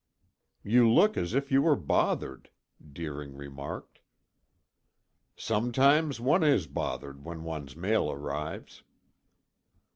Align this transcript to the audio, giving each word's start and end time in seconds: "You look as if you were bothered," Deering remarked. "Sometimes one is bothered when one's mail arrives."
"You 0.63 0.89
look 0.91 1.15
as 1.15 1.35
if 1.35 1.51
you 1.51 1.61
were 1.61 1.75
bothered," 1.75 2.49
Deering 2.91 3.35
remarked. 3.35 3.99
"Sometimes 5.35 6.19
one 6.19 6.43
is 6.43 6.65
bothered 6.65 7.23
when 7.23 7.43
one's 7.43 7.75
mail 7.75 8.09
arrives." 8.09 8.81